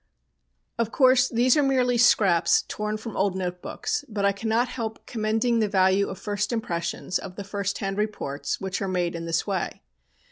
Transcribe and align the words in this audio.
Of 0.79 0.91
course 0.91 1.29
these 1.29 1.55
are 1.55 1.61
merely 1.61 1.95
scraps 1.95 2.63
torn 2.63 2.97
from 2.97 3.15
old 3.15 3.35
note 3.35 3.61
books, 3.61 4.03
but 4.09 4.25
I 4.25 4.31
cannot 4.31 4.67
help 4.67 5.05
commending 5.05 5.59
the 5.59 5.69
value 5.69 6.09
of 6.09 6.17
first 6.17 6.51
impressions, 6.51 7.19
of 7.19 7.35
the 7.35 7.43
first 7.43 7.77
hand 7.77 7.99
reports, 7.99 8.59
which 8.59 8.81
are 8.81 8.87
made 8.87 9.13
in 9.13 9.27
this 9.27 9.45
way. 9.45 9.83